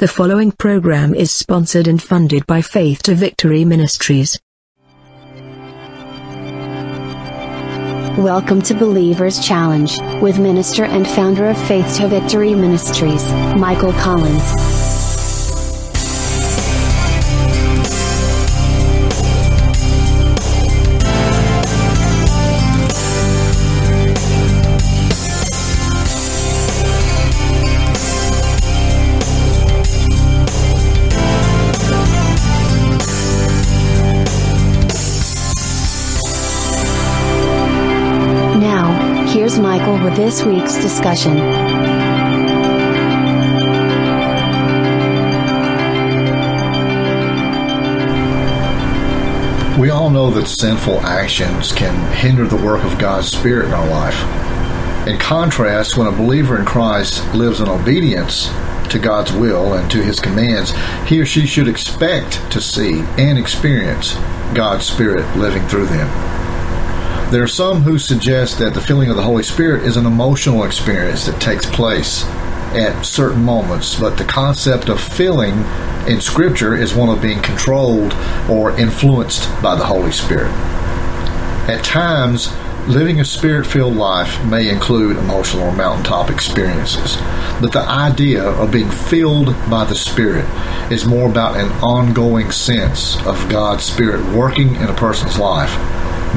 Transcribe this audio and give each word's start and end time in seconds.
The 0.00 0.08
following 0.08 0.50
program 0.50 1.14
is 1.14 1.30
sponsored 1.30 1.86
and 1.86 2.02
funded 2.02 2.48
by 2.48 2.62
Faith 2.62 3.04
to 3.04 3.14
Victory 3.14 3.64
Ministries. 3.64 4.36
Welcome 8.18 8.60
to 8.62 8.74
Believers 8.74 9.38
Challenge 9.38 10.00
with 10.20 10.40
minister 10.40 10.84
and 10.84 11.06
founder 11.06 11.48
of 11.48 11.56
Faith 11.68 11.98
to 11.98 12.08
Victory 12.08 12.56
Ministries, 12.56 13.24
Michael 13.56 13.92
Collins. 13.92 14.73
Here's 39.54 39.62
Michael 39.62 40.02
with 40.02 40.16
this 40.16 40.42
week's 40.42 40.74
discussion. 40.74 41.36
We 49.78 49.90
all 49.90 50.10
know 50.10 50.30
that 50.30 50.48
sinful 50.48 51.02
actions 51.02 51.70
can 51.70 51.94
hinder 52.16 52.48
the 52.48 52.56
work 52.56 52.82
of 52.82 52.98
God's 52.98 53.28
Spirit 53.28 53.66
in 53.66 53.74
our 53.74 53.88
life. 53.88 55.06
In 55.06 55.18
contrast, 55.20 55.96
when 55.96 56.08
a 56.08 56.12
believer 56.12 56.58
in 56.58 56.64
Christ 56.64 57.24
lives 57.32 57.60
in 57.60 57.68
obedience 57.68 58.48
to 58.90 58.98
God's 58.98 59.30
will 59.30 59.74
and 59.74 59.88
to 59.92 60.02
His 60.02 60.18
commands, 60.18 60.72
he 61.06 61.20
or 61.20 61.26
she 61.26 61.46
should 61.46 61.68
expect 61.68 62.50
to 62.50 62.60
see 62.60 63.02
and 63.18 63.38
experience 63.38 64.14
God's 64.52 64.84
Spirit 64.84 65.36
living 65.36 65.64
through 65.68 65.86
them. 65.86 66.43
There 67.34 67.42
are 67.42 67.48
some 67.48 67.82
who 67.82 67.98
suggest 67.98 68.60
that 68.60 68.74
the 68.74 68.80
feeling 68.80 69.10
of 69.10 69.16
the 69.16 69.24
Holy 69.24 69.42
Spirit 69.42 69.82
is 69.82 69.96
an 69.96 70.06
emotional 70.06 70.62
experience 70.62 71.26
that 71.26 71.40
takes 71.40 71.66
place 71.66 72.24
at 72.76 73.02
certain 73.02 73.42
moments, 73.42 73.98
but 73.98 74.16
the 74.16 74.24
concept 74.24 74.88
of 74.88 75.00
feeling 75.00 75.64
in 76.06 76.20
Scripture 76.20 76.76
is 76.76 76.94
one 76.94 77.08
of 77.08 77.20
being 77.20 77.42
controlled 77.42 78.14
or 78.48 78.70
influenced 78.78 79.50
by 79.60 79.74
the 79.74 79.84
Holy 79.84 80.12
Spirit. 80.12 80.52
At 81.68 81.82
times, 81.82 82.52
living 82.86 83.18
a 83.18 83.24
spirit 83.24 83.66
filled 83.66 83.96
life 83.96 84.40
may 84.44 84.70
include 84.70 85.16
emotional 85.16 85.64
or 85.64 85.72
mountaintop 85.72 86.30
experiences, 86.30 87.16
but 87.60 87.72
the 87.72 87.80
idea 87.80 88.44
of 88.44 88.70
being 88.70 88.92
filled 88.92 89.46
by 89.68 89.84
the 89.84 89.96
Spirit 89.96 90.44
is 90.92 91.04
more 91.04 91.28
about 91.28 91.56
an 91.56 91.72
ongoing 91.82 92.52
sense 92.52 93.16
of 93.26 93.48
God's 93.48 93.82
Spirit 93.82 94.24
working 94.32 94.76
in 94.76 94.84
a 94.84 94.94
person's 94.94 95.36
life, 95.36 95.74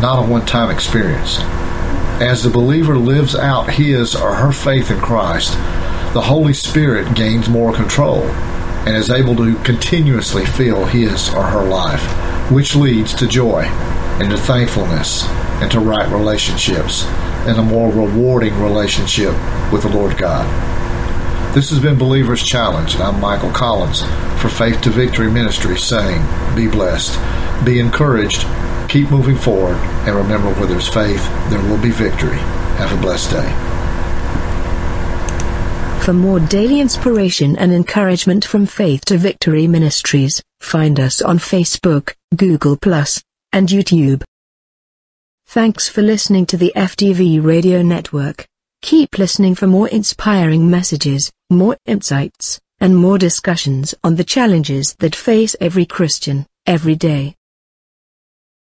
not 0.02 0.24
a 0.24 0.28
one 0.28 0.46
time 0.46 0.70
experience. 0.70 1.40
As 2.20 2.44
the 2.44 2.50
believer 2.50 2.98
lives 2.98 3.36
out 3.36 3.70
his 3.70 4.16
or 4.16 4.36
her 4.36 4.52
faith 4.52 4.92
in 4.92 5.00
Christ, 5.00 5.54
the 6.14 6.22
Holy 6.22 6.54
Spirit 6.54 7.16
gains 7.16 7.50
more 7.50 7.74
control 7.74 8.24
and 8.88 8.96
is 8.96 9.10
able 9.10 9.36
to 9.36 9.56
continuously 9.64 10.46
fill 10.46 10.86
his 10.86 11.30
or 11.34 11.44
her 11.44 11.64
life, 11.64 12.02
which 12.52 12.76
leads 12.76 13.14
to 13.16 13.28
joy 13.28 13.64
and 14.20 14.32
to 14.32 14.38
thankfulness 14.38 15.26
and 15.62 15.72
to 15.72 15.80
right 15.80 16.10
relationships 16.12 17.06
and 17.46 17.60
a 17.60 17.64
more 17.64 17.92
rewarding 17.92 18.60
relationship 18.62 19.32
with 19.72 19.84
the 19.84 19.90
Lord 19.90 20.18
God. 20.18 20.46
This 21.54 21.70
has 21.70 21.80
been 21.80 21.98
Believer's 21.98 22.44
Challenge, 22.44 22.94
and 22.94 23.04
I'm 23.04 23.20
Michael 23.20 23.52
Collins 23.52 24.02
for 24.42 24.50
Faith 24.50 24.82
to 24.82 24.90
Victory 24.90 25.32
Ministry 25.32 25.78
saying, 25.78 26.22
Be 26.56 26.68
blessed, 26.68 27.18
be 27.66 27.80
encouraged, 27.80 28.46
keep 28.88 29.10
moving 29.12 29.36
forward, 29.36 29.78
and 30.08 30.16
remember 30.16 30.54
where 30.56 30.68
there's 30.68 30.88
faith, 30.88 31.24
there 31.50 31.62
will 31.70 31.82
be 31.82 31.92
victory. 31.92 32.38
Have 32.78 32.98
a 32.98 33.02
blessed 33.02 33.32
day. 33.32 33.68
For 36.04 36.14
more 36.14 36.40
daily 36.40 36.80
inspiration 36.80 37.58
and 37.58 37.74
encouragement 37.74 38.46
from 38.46 38.66
Faith 38.66 39.04
to 39.06 39.18
Victory 39.18 39.68
Ministries, 39.68 40.42
find 40.62 41.00
us 41.00 41.22
on 41.22 41.38
Facebook, 41.38 42.14
Google, 42.36 42.78
and 43.52 43.68
YouTube. 43.68 44.24
Thanks 45.48 45.90
for 45.90 46.02
listening 46.02 46.46
to 46.48 46.58
the 46.58 46.74
FTV 46.76 47.44
Radio 47.44 47.82
Network. 47.82 48.46
Keep 48.82 49.18
listening 49.18 49.56
for 49.56 49.68
more 49.68 49.88
inspiring 49.88 50.70
messages, 50.70 51.32
more 51.50 51.78
insights, 51.86 52.60
and 52.80 52.96
more 52.96 53.18
discussions 53.18 53.96
on 54.04 54.16
the 54.16 54.24
challenges 54.24 54.96
that 55.00 55.16
face 55.16 55.56
every 55.60 55.86
Christian, 55.86 56.46
every 56.66 56.96
day. 56.96 57.37